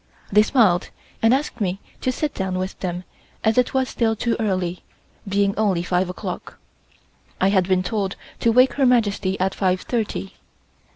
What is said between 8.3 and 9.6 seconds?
to wake Her Majesty at